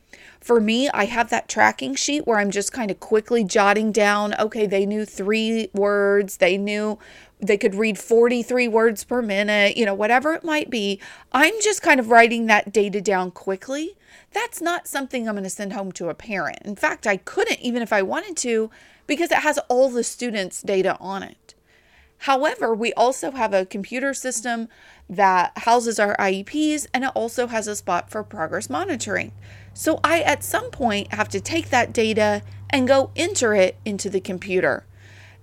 for 0.40 0.60
me, 0.60 0.88
I 0.90 1.04
have 1.06 1.30
that 1.30 1.48
tracking 1.48 1.94
sheet 1.94 2.26
where 2.26 2.38
I'm 2.38 2.50
just 2.50 2.72
kind 2.72 2.90
of 2.90 3.00
quickly 3.00 3.44
jotting 3.44 3.92
down 3.92 4.34
okay, 4.34 4.66
they 4.66 4.86
knew 4.86 5.04
three 5.04 5.70
words, 5.72 6.36
they 6.38 6.56
knew 6.58 6.98
they 7.40 7.56
could 7.56 7.74
read 7.74 7.98
43 7.98 8.68
words 8.68 9.04
per 9.04 9.20
minute, 9.20 9.76
you 9.76 9.84
know, 9.84 9.94
whatever 9.94 10.32
it 10.32 10.44
might 10.44 10.70
be. 10.70 11.00
I'm 11.32 11.54
just 11.62 11.82
kind 11.82 12.00
of 12.00 12.10
writing 12.10 12.46
that 12.46 12.72
data 12.72 13.00
down 13.00 13.30
quickly. 13.30 13.96
That's 14.32 14.60
not 14.60 14.88
something 14.88 15.28
I'm 15.28 15.34
going 15.34 15.44
to 15.44 15.50
send 15.50 15.72
home 15.72 15.92
to 15.92 16.08
a 16.08 16.14
parent. 16.14 16.58
In 16.64 16.76
fact, 16.76 17.06
I 17.06 17.18
couldn't 17.18 17.60
even 17.60 17.82
if 17.82 17.92
I 17.92 18.02
wanted 18.02 18.36
to 18.38 18.70
because 19.06 19.30
it 19.30 19.38
has 19.38 19.58
all 19.68 19.90
the 19.90 20.04
students' 20.04 20.62
data 20.62 20.96
on 20.98 21.22
it. 21.22 21.54
However, 22.18 22.74
we 22.74 22.92
also 22.94 23.32
have 23.32 23.52
a 23.52 23.66
computer 23.66 24.14
system 24.14 24.68
that 25.10 25.52
houses 25.58 25.98
our 25.98 26.16
IEPs 26.16 26.86
and 26.94 27.04
it 27.04 27.10
also 27.14 27.48
has 27.48 27.68
a 27.68 27.76
spot 27.76 28.10
for 28.10 28.22
progress 28.22 28.70
monitoring. 28.70 29.32
So 29.74 30.00
I, 30.02 30.20
at 30.20 30.44
some 30.44 30.70
point, 30.70 31.12
have 31.12 31.28
to 31.30 31.40
take 31.40 31.70
that 31.70 31.92
data 31.92 32.42
and 32.70 32.88
go 32.88 33.10
enter 33.16 33.54
it 33.54 33.76
into 33.84 34.08
the 34.08 34.20
computer. 34.20 34.86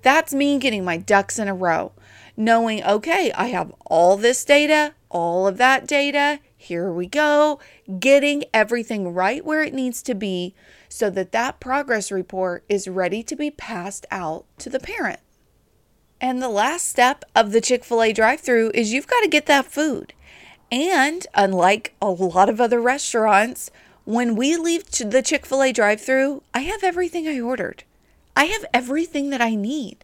That's 0.02 0.34
me 0.34 0.58
getting 0.58 0.84
my 0.84 0.98
ducks 0.98 1.38
in 1.38 1.48
a 1.48 1.54
row, 1.54 1.92
knowing, 2.36 2.84
okay, 2.84 3.32
I 3.34 3.48
have 3.48 3.74
all 3.86 4.18
this 4.18 4.44
data, 4.44 4.96
all 5.10 5.48
of 5.48 5.58
that 5.58 5.86
data. 5.86 6.40
Here 6.58 6.92
we 6.92 7.08
go, 7.08 7.60
getting 8.00 8.46
everything 8.54 9.14
right 9.14 9.46
where 9.46 9.62
it 9.62 9.74
needs 9.74 10.02
to 10.04 10.16
be 10.16 10.56
so 10.90 11.10
that 11.10 11.32
that 11.32 11.60
progress 11.60 12.12
report 12.12 12.64
is 12.70 12.88
ready 12.88 13.24
to 13.24 13.36
be 13.36 13.52
passed 13.52 14.06
out 14.12 14.46
to 14.60 14.70
the 14.70 14.80
parent. 14.80 15.20
And 16.20 16.42
the 16.42 16.50
last 16.50 16.88
step 16.88 17.24
of 17.36 17.52
the 17.52 17.62
Chick 17.62 17.84
fil 17.84 18.04
A 18.04 18.14
drive 18.14 18.42
through 18.42 18.72
is 18.74 18.94
you've 18.94 19.08
got 19.08 19.22
to 19.22 19.28
get 19.28 19.48
that 19.48 19.66
food. 19.66 20.14
And 20.72 21.26
unlike 21.34 21.96
a 22.02 22.10
lot 22.10 22.48
of 22.48 22.62
other 22.62 22.80
restaurants, 22.80 23.72
when 24.06 24.36
we 24.36 24.56
leave 24.56 24.90
the 24.90 25.22
Chick 25.22 25.46
fil 25.46 25.64
A 25.64 25.72
drive 25.72 26.02
through, 26.02 26.44
I 26.54 26.62
have 26.62 26.84
everything 26.84 27.28
I 27.28 27.40
ordered. 27.40 27.84
I 28.36 28.46
have 28.46 28.66
everything 28.74 29.30
that 29.30 29.42
I 29.42 29.56
need. 29.56 30.04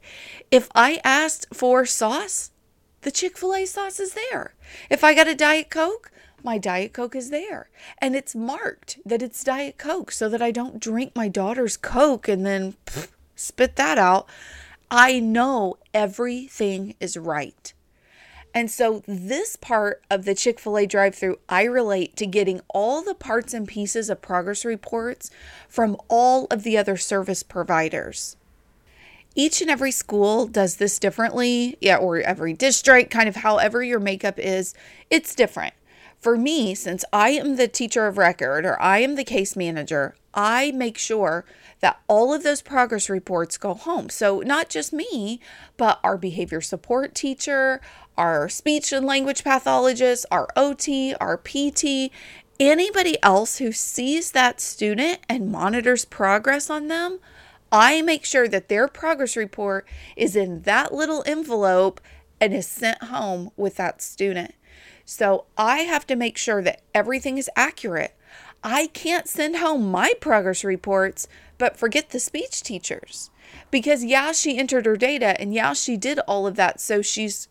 If 0.51 0.69
I 0.75 1.01
asked 1.03 1.47
for 1.53 1.85
sauce, 1.85 2.51
the 3.01 3.11
Chick 3.11 3.37
fil 3.37 3.53
A 3.53 3.65
sauce 3.65 3.99
is 3.99 4.13
there. 4.13 4.53
If 4.89 5.03
I 5.03 5.13
got 5.13 5.27
a 5.27 5.35
Diet 5.35 5.69
Coke, 5.69 6.11
my 6.43 6.57
Diet 6.57 6.93
Coke 6.93 7.15
is 7.15 7.29
there. 7.29 7.69
And 7.97 8.15
it's 8.15 8.35
marked 8.35 8.99
that 9.05 9.21
it's 9.21 9.43
Diet 9.43 9.77
Coke 9.77 10.11
so 10.11 10.29
that 10.29 10.41
I 10.41 10.51
don't 10.51 10.79
drink 10.79 11.15
my 11.15 11.27
daughter's 11.27 11.77
Coke 11.77 12.27
and 12.27 12.45
then 12.45 12.75
pff, 12.85 13.09
spit 13.35 13.75
that 13.77 13.97
out. 13.97 14.27
I 14.89 15.19
know 15.19 15.77
everything 15.93 16.95
is 16.99 17.17
right. 17.17 17.73
And 18.57 18.71
so, 18.71 19.03
this 19.05 19.55
part 19.55 20.01
of 20.09 20.25
the 20.25 20.33
Chick 20.33 20.59
fil 20.59 20.79
A 20.79 20.87
drive 20.87 21.13
through, 21.13 21.37
I 21.47 21.61
relate 21.65 22.15
to 22.15 22.25
getting 22.25 22.61
all 22.69 23.03
the 23.03 23.13
parts 23.13 23.53
and 23.53 23.67
pieces 23.67 24.09
of 24.09 24.23
progress 24.23 24.65
reports 24.65 25.29
from 25.69 25.95
all 26.07 26.47
of 26.49 26.63
the 26.63 26.75
other 26.75 26.97
service 26.97 27.43
providers. 27.43 28.35
Each 29.35 29.61
and 29.61 29.69
every 29.69 29.91
school 29.91 30.47
does 30.47 30.77
this 30.77 30.97
differently, 30.97 31.77
yeah, 31.81 31.97
or 31.97 32.17
every 32.17 32.53
district, 32.53 33.11
kind 33.11 33.29
of 33.29 33.35
however 33.35 33.83
your 33.83 33.99
makeup 33.99 34.39
is, 34.39 34.73
it's 35.11 35.35
different. 35.35 35.75
For 36.17 36.35
me, 36.35 36.73
since 36.73 37.05
I 37.13 37.29
am 37.29 37.57
the 37.57 37.67
teacher 37.67 38.07
of 38.07 38.17
record 38.17 38.65
or 38.65 38.81
I 38.81 39.01
am 39.01 39.17
the 39.17 39.23
case 39.23 39.55
manager, 39.55 40.15
I 40.37 40.71
make 40.71 40.99
sure 40.99 41.45
that 41.79 41.99
all 42.07 42.31
of 42.31 42.43
those 42.43 42.61
progress 42.61 43.09
reports 43.09 43.57
go 43.57 43.73
home. 43.73 44.09
So, 44.09 44.41
not 44.41 44.69
just 44.69 44.93
me, 44.93 45.41
but 45.77 45.99
our 46.03 46.15
behavior 46.15 46.61
support 46.61 47.15
teacher, 47.15 47.81
our 48.15 48.47
speech 48.47 48.93
and 48.93 49.05
language 49.05 49.43
pathologist, 49.43 50.27
our 50.31 50.47
OT, 50.55 51.15
our 51.15 51.37
PT, 51.37 52.11
anybody 52.59 53.21
else 53.23 53.57
who 53.57 53.71
sees 53.71 54.31
that 54.31 54.61
student 54.61 55.19
and 55.27 55.51
monitors 55.51 56.05
progress 56.05 56.69
on 56.69 56.87
them. 56.87 57.19
I 57.71 58.03
make 58.03 58.23
sure 58.23 58.47
that 58.47 58.69
their 58.69 58.87
progress 58.87 59.35
report 59.35 59.87
is 60.15 60.35
in 60.35 60.61
that 60.61 60.93
little 60.93 61.23
envelope 61.25 61.99
and 62.39 62.53
is 62.53 62.67
sent 62.67 63.03
home 63.03 63.49
with 63.57 63.75
that 63.75 64.01
student. 64.03 64.53
So 65.03 65.45
I 65.57 65.79
have 65.79 66.05
to 66.07 66.15
make 66.15 66.37
sure 66.37 66.61
that 66.61 66.81
everything 66.93 67.37
is 67.37 67.49
accurate. 67.55 68.13
I 68.69 68.87
can't 68.87 69.29
send 69.29 69.55
home 69.55 69.89
my 69.89 70.11
progress 70.19 70.65
reports, 70.65 71.29
but 71.57 71.77
forget 71.77 72.09
the 72.09 72.19
speech 72.19 72.61
teachers. 72.61 73.29
Because, 73.71 74.03
yeah, 74.03 74.33
she 74.33 74.57
entered 74.57 74.85
her 74.85 74.97
data 74.97 75.39
and 75.39 75.53
yeah, 75.53 75.71
she 75.71 75.95
did 75.95 76.19
all 76.27 76.45
of 76.45 76.57
that. 76.57 76.81
So 76.81 77.01
she's 77.01 77.47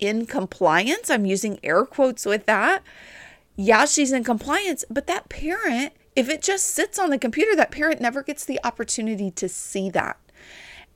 in 0.00 0.26
compliance. 0.26 1.10
I'm 1.10 1.24
using 1.24 1.60
air 1.62 1.84
quotes 1.84 2.26
with 2.26 2.46
that. 2.46 2.82
Yeah, 3.54 3.84
she's 3.84 4.10
in 4.10 4.24
compliance, 4.24 4.84
but 4.90 5.06
that 5.06 5.28
parent, 5.28 5.92
if 6.16 6.28
it 6.28 6.42
just 6.42 6.66
sits 6.66 6.98
on 6.98 7.10
the 7.10 7.18
computer, 7.18 7.54
that 7.54 7.70
parent 7.70 8.00
never 8.00 8.24
gets 8.24 8.44
the 8.44 8.58
opportunity 8.64 9.30
to 9.30 9.48
see 9.48 9.88
that. 9.90 10.18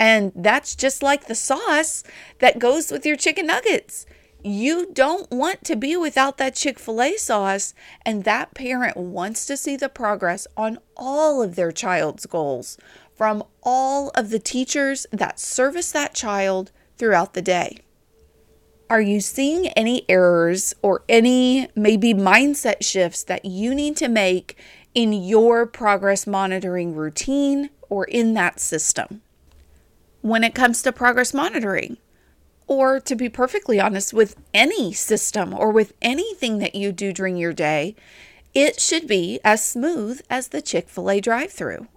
And 0.00 0.32
that's 0.34 0.74
just 0.74 1.04
like 1.04 1.26
the 1.28 1.36
sauce 1.36 2.02
that 2.40 2.58
goes 2.58 2.90
with 2.90 3.06
your 3.06 3.16
chicken 3.16 3.46
nuggets. 3.46 4.06
You 4.44 4.92
don't 4.92 5.30
want 5.30 5.64
to 5.64 5.76
be 5.76 5.96
without 5.96 6.36
that 6.38 6.56
Chick 6.56 6.80
fil 6.80 7.00
A 7.00 7.16
sauce, 7.16 7.74
and 8.04 8.24
that 8.24 8.54
parent 8.54 8.96
wants 8.96 9.46
to 9.46 9.56
see 9.56 9.76
the 9.76 9.88
progress 9.88 10.48
on 10.56 10.78
all 10.96 11.40
of 11.42 11.54
their 11.54 11.70
child's 11.70 12.26
goals 12.26 12.76
from 13.14 13.44
all 13.62 14.10
of 14.16 14.30
the 14.30 14.40
teachers 14.40 15.06
that 15.12 15.38
service 15.38 15.92
that 15.92 16.12
child 16.12 16.72
throughout 16.98 17.34
the 17.34 17.42
day. 17.42 17.78
Are 18.90 19.00
you 19.00 19.20
seeing 19.20 19.68
any 19.68 20.04
errors 20.08 20.74
or 20.82 21.04
any 21.08 21.68
maybe 21.76 22.12
mindset 22.12 22.82
shifts 22.82 23.22
that 23.22 23.44
you 23.44 23.74
need 23.74 23.96
to 23.98 24.08
make 24.08 24.58
in 24.92 25.12
your 25.12 25.66
progress 25.66 26.26
monitoring 26.26 26.96
routine 26.96 27.70
or 27.88 28.04
in 28.04 28.34
that 28.34 28.58
system? 28.58 29.22
When 30.20 30.42
it 30.42 30.54
comes 30.54 30.82
to 30.82 30.92
progress 30.92 31.32
monitoring, 31.32 31.96
or 32.66 33.00
to 33.00 33.14
be 33.14 33.28
perfectly 33.28 33.80
honest, 33.80 34.12
with 34.12 34.36
any 34.52 34.92
system 34.92 35.52
or 35.54 35.70
with 35.70 35.92
anything 36.02 36.58
that 36.58 36.74
you 36.74 36.92
do 36.92 37.12
during 37.12 37.36
your 37.36 37.52
day, 37.52 37.94
it 38.54 38.80
should 38.80 39.06
be 39.06 39.40
as 39.44 39.64
smooth 39.64 40.20
as 40.28 40.48
the 40.48 40.62
Chick 40.62 40.88
fil 40.88 41.10
A 41.10 41.20
drive 41.20 41.52
through. 41.52 41.88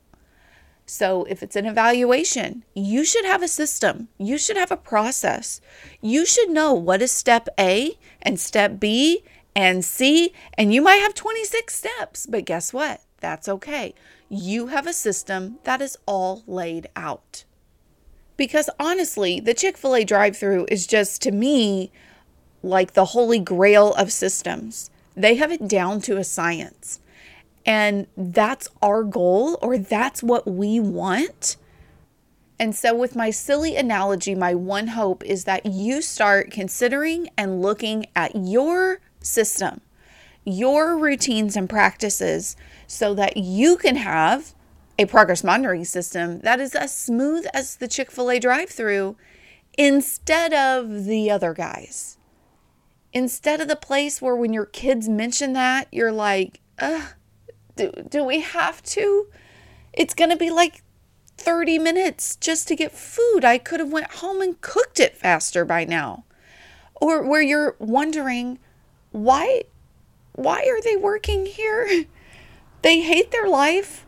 So, 0.85 1.23
if 1.25 1.41
it's 1.41 1.55
an 1.55 1.65
evaluation, 1.65 2.63
you 2.75 3.03
should 3.03 3.25
have 3.25 3.41
a 3.41 3.47
system. 3.47 4.07
You 4.19 4.37
should 4.37 4.55
have 4.55 4.71
a 4.71 4.77
process. 4.77 5.59
You 5.99 6.25
should 6.25 6.51
know 6.51 6.73
what 6.73 7.01
is 7.01 7.11
step 7.11 7.49
A 7.59 7.97
and 8.21 8.39
step 8.39 8.79
B 8.79 9.23
and 9.55 9.83
C, 9.83 10.33
and 10.57 10.73
you 10.73 10.81
might 10.81 10.97
have 10.97 11.15
26 11.15 11.73
steps, 11.73 12.27
but 12.27 12.45
guess 12.45 12.71
what? 12.71 13.01
That's 13.19 13.49
okay. 13.49 13.95
You 14.29 14.67
have 14.67 14.85
a 14.85 14.93
system 14.93 15.57
that 15.63 15.81
is 15.81 15.97
all 16.05 16.43
laid 16.45 16.87
out. 16.95 17.45
Because 18.37 18.69
honestly, 18.79 19.39
the 19.39 19.53
Chick 19.53 19.77
fil 19.77 19.95
A 19.95 20.03
drive 20.03 20.37
through 20.37 20.65
is 20.69 20.87
just 20.87 21.21
to 21.23 21.31
me 21.31 21.91
like 22.61 22.93
the 22.93 23.05
holy 23.05 23.39
grail 23.39 23.93
of 23.93 24.11
systems. 24.11 24.89
They 25.15 25.35
have 25.35 25.51
it 25.51 25.67
down 25.67 26.01
to 26.01 26.17
a 26.17 26.23
science. 26.23 26.99
And 27.65 28.07
that's 28.15 28.67
our 28.81 29.03
goal, 29.03 29.57
or 29.61 29.77
that's 29.77 30.21
what 30.21 30.45
we 30.47 30.79
want. 30.79 31.57
And 32.59 32.75
so, 32.75 32.95
with 32.95 33.15
my 33.15 33.31
silly 33.31 33.75
analogy, 33.75 34.35
my 34.35 34.53
one 34.53 34.87
hope 34.87 35.23
is 35.23 35.43
that 35.45 35.65
you 35.65 36.01
start 36.01 36.51
considering 36.51 37.29
and 37.37 37.61
looking 37.61 38.05
at 38.15 38.35
your 38.35 38.99
system, 39.19 39.81
your 40.45 40.97
routines 40.97 41.55
and 41.55 41.69
practices, 41.69 42.55
so 42.87 43.13
that 43.15 43.35
you 43.35 43.77
can 43.77 43.95
have 43.95 44.53
a 44.97 45.05
progress 45.05 45.43
monitoring 45.43 45.85
system 45.85 46.39
that 46.39 46.59
is 46.59 46.73
as 46.75 46.95
smooth 46.95 47.45
as 47.53 47.75
the 47.77 47.87
Chick 47.87 48.11
fil 48.11 48.31
A 48.31 48.39
drive 48.39 48.69
through 48.69 49.15
instead 49.77 50.53
of 50.53 51.05
the 51.05 51.29
other 51.29 51.53
guys. 51.53 52.17
Instead 53.13 53.61
of 53.61 53.67
the 53.67 53.75
place 53.75 54.21
where 54.21 54.35
when 54.35 54.53
your 54.53 54.65
kids 54.65 55.07
mention 55.07 55.53
that, 55.53 55.87
you're 55.91 56.11
like, 56.11 56.59
ugh, 56.79 57.13
do, 57.75 57.91
do 58.09 58.23
we 58.23 58.41
have 58.41 58.81
to? 58.83 59.27
It's 59.93 60.13
going 60.13 60.29
to 60.29 60.35
be 60.35 60.49
like 60.49 60.83
30 61.37 61.79
minutes 61.79 62.35
just 62.37 62.67
to 62.67 62.75
get 62.75 62.91
food. 62.91 63.45
I 63.45 63.57
could 63.57 63.79
have 63.79 63.91
went 63.91 64.15
home 64.15 64.41
and 64.41 64.59
cooked 64.61 64.99
it 64.99 65.17
faster 65.17 65.65
by 65.65 65.85
now. 65.85 66.25
Or 66.95 67.21
where 67.21 67.41
you're 67.41 67.75
wondering, 67.79 68.59
why 69.11 69.63
why 70.33 70.65
are 70.65 70.81
they 70.81 70.95
working 70.95 71.45
here? 71.45 72.05
They 72.81 73.01
hate 73.01 73.31
their 73.31 73.47
life. 73.47 74.04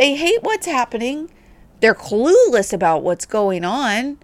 They 0.00 0.14
hate 0.14 0.42
what's 0.42 0.64
happening. 0.64 1.30
They're 1.80 1.94
clueless 1.94 2.72
about 2.72 3.02
what's 3.02 3.26
going 3.26 3.66
on. 3.66 4.18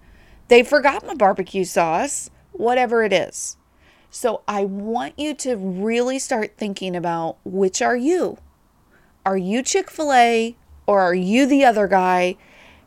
They 0.47 0.63
forgot 0.63 1.05
my 1.05 1.13
barbecue 1.13 1.65
sauce, 1.65 2.31
whatever 2.51 3.03
it 3.03 3.13
is. 3.13 3.57
So 4.09 4.41
I 4.47 4.65
want 4.65 5.13
you 5.19 5.35
to 5.35 5.55
really 5.55 6.17
start 6.17 6.57
thinking 6.57 6.95
about 6.95 7.37
which 7.45 7.79
are 7.83 7.95
you? 7.95 8.39
Are 9.23 9.37
you 9.37 9.61
Chick 9.61 9.91
fil 9.91 10.11
A 10.13 10.57
or 10.87 10.99
are 10.99 11.13
you 11.13 11.45
the 11.45 11.63
other 11.63 11.85
guy 11.85 12.37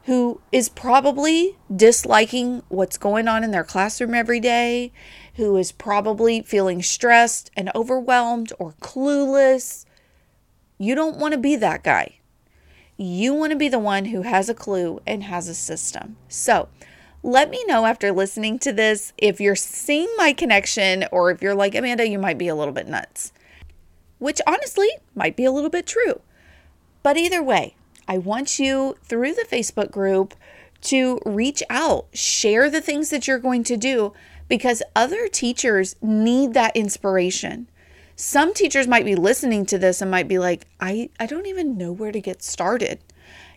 who 0.07 0.41
is 0.51 0.69
probably 0.69 1.57
disliking 1.73 2.65
what's 2.71 2.99
going 2.99 3.29
on 3.29 3.45
in 3.45 3.53
their 3.53 3.63
classroom 3.63 4.15
every 4.15 4.41
day, 4.41 4.91
who 5.37 5.57
is 5.57 5.71
probably 5.71 6.43
feeling 6.43 6.83
stressed 6.83 7.53
and 7.57 7.71
overwhelmed 7.73 8.53
or 8.59 8.75
clueless? 8.81 9.87
You 10.77 10.97
don't 10.97 11.19
want 11.19 11.35
to 11.35 11.39
be 11.39 11.55
that 11.55 11.85
guy. 11.85 12.17
You 13.03 13.33
want 13.33 13.51
to 13.53 13.57
be 13.57 13.71
the 13.71 13.79
one 13.79 14.05
who 14.05 14.21
has 14.21 14.51
a 14.51 14.55
clue 14.55 15.01
and 15.07 15.23
has 15.23 15.49
a 15.49 15.55
system. 15.55 16.19
So, 16.29 16.69
let 17.23 17.49
me 17.49 17.65
know 17.67 17.87
after 17.87 18.13
listening 18.13 18.59
to 18.59 18.75
this 18.75 19.15
if 19.17 19.41
you're 19.41 19.57
seeing 19.57 20.13
my 20.19 20.35
connection 20.35 21.07
or 21.11 21.31
if 21.31 21.41
you're 21.41 21.55
like, 21.55 21.75
Amanda, 21.75 22.07
you 22.07 22.19
might 22.19 22.37
be 22.37 22.49
a 22.49 22.55
little 22.55 22.75
bit 22.75 22.89
nuts, 22.89 23.33
which 24.19 24.43
honestly 24.47 24.91
might 25.15 25.35
be 25.35 25.47
a 25.47 25.51
little 25.51 25.71
bit 25.71 25.87
true. 25.87 26.21
But 27.03 27.17
either 27.17 27.43
way, 27.43 27.75
I 28.07 28.19
want 28.19 28.59
you 28.59 28.99
through 29.03 29.33
the 29.33 29.47
Facebook 29.51 29.91
group 29.91 30.35
to 30.83 31.21
reach 31.25 31.63
out, 31.71 32.07
share 32.13 32.69
the 32.69 32.83
things 32.83 33.09
that 33.09 33.27
you're 33.27 33.39
going 33.39 33.65
to 33.65 33.79
do 33.79 34.13
because 34.47 34.83
other 34.95 35.27
teachers 35.27 35.97
need 36.03 36.53
that 36.53 36.77
inspiration. 36.77 37.67
Some 38.21 38.53
teachers 38.53 38.87
might 38.87 39.07
be 39.07 39.15
listening 39.15 39.65
to 39.65 39.79
this 39.79 40.03
and 40.03 40.11
might 40.11 40.29
be 40.29 40.39
like, 40.39 40.67
I, 40.79 41.09
I 41.19 41.25
don't 41.25 41.47
even 41.47 41.79
know 41.79 41.91
where 41.91 42.13
to 42.13 42.21
get 42.21 42.43
started. 42.43 42.99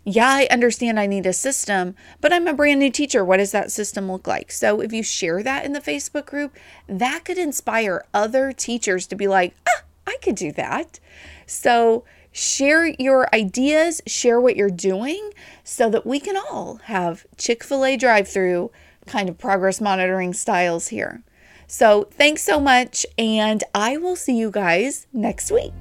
Yeah, 0.05 0.29
I 0.29 0.47
understand 0.49 0.97
I 0.97 1.05
need 1.05 1.25
a 1.25 1.33
system, 1.33 1.95
but 2.21 2.31
I'm 2.31 2.47
a 2.47 2.53
brand 2.53 2.79
new 2.79 2.89
teacher. 2.89 3.25
What 3.25 3.37
does 3.37 3.51
that 3.51 3.73
system 3.73 4.09
look 4.09 4.25
like? 4.25 4.53
So, 4.53 4.79
if 4.79 4.93
you 4.93 5.03
share 5.03 5.43
that 5.43 5.65
in 5.65 5.73
the 5.73 5.81
Facebook 5.81 6.25
group, 6.25 6.55
that 6.87 7.25
could 7.25 7.37
inspire 7.37 8.05
other 8.13 8.53
teachers 8.53 9.05
to 9.07 9.17
be 9.17 9.27
like, 9.27 9.53
ah, 9.67 9.83
I 10.07 10.15
could 10.21 10.35
do 10.35 10.53
that. 10.53 11.01
So, 11.45 12.05
Share 12.35 12.87
your 12.97 13.29
ideas, 13.31 14.01
share 14.07 14.41
what 14.41 14.55
you're 14.55 14.71
doing 14.71 15.33
so 15.63 15.87
that 15.91 16.03
we 16.03 16.19
can 16.19 16.35
all 16.35 16.77
have 16.85 17.27
Chick 17.37 17.63
fil 17.63 17.85
A 17.85 17.95
drive 17.95 18.27
through 18.27 18.71
kind 19.05 19.29
of 19.29 19.37
progress 19.37 19.79
monitoring 19.79 20.33
styles 20.33 20.87
here. 20.87 21.21
So, 21.67 22.07
thanks 22.11 22.43
so 22.43 22.59
much, 22.59 23.05
and 23.17 23.63
I 23.73 23.97
will 23.97 24.15
see 24.15 24.37
you 24.37 24.51
guys 24.51 25.07
next 25.13 25.51
week. 25.51 25.73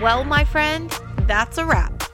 Well, 0.00 0.24
my 0.24 0.44
friend, 0.44 0.90
that's 1.22 1.58
a 1.58 1.64
wrap. 1.64 2.04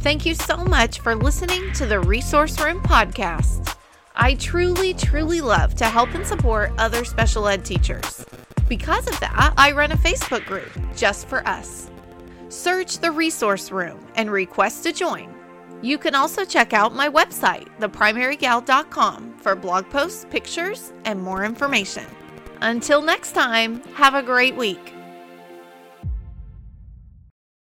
Thank 0.00 0.24
you 0.24 0.34
so 0.34 0.58
much 0.58 1.00
for 1.00 1.14
listening 1.14 1.72
to 1.72 1.86
the 1.86 2.00
Resource 2.00 2.60
Room 2.60 2.80
podcast. 2.80 3.76
I 4.14 4.34
truly, 4.34 4.94
truly 4.94 5.40
love 5.40 5.74
to 5.74 5.84
help 5.84 6.14
and 6.14 6.26
support 6.26 6.72
other 6.78 7.04
special 7.04 7.48
ed 7.48 7.64
teachers. 7.64 8.24
Because 8.68 9.06
of 9.06 9.18
that, 9.20 9.54
I 9.56 9.72
run 9.72 9.92
a 9.92 9.96
Facebook 9.96 10.46
group 10.46 10.70
just 10.96 11.28
for 11.28 11.46
us. 11.46 11.90
Search 12.48 12.98
the 12.98 13.10
resource 13.10 13.70
room 13.70 13.98
and 14.14 14.30
request 14.30 14.84
to 14.84 14.92
join. 14.92 15.35
You 15.86 15.98
can 15.98 16.16
also 16.16 16.44
check 16.44 16.72
out 16.72 16.96
my 16.96 17.08
website, 17.08 17.68
theprimarygal.com, 17.78 19.38
for 19.38 19.54
blog 19.54 19.88
posts, 19.88 20.26
pictures, 20.28 20.92
and 21.04 21.22
more 21.22 21.44
information. 21.44 22.04
Until 22.60 23.00
next 23.00 23.36
time, 23.36 23.80
have 23.94 24.16
a 24.16 24.22
great 24.22 24.56
week. 24.56 24.95